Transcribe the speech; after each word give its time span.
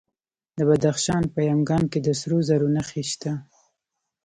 د 0.57 0.59
بدخشان 0.69 1.23
په 1.33 1.39
یمګان 1.49 1.83
کې 1.91 1.99
د 2.03 2.09
سرو 2.19 2.39
زرو 2.49 2.67
نښې 2.75 3.03
شته. 3.11 3.33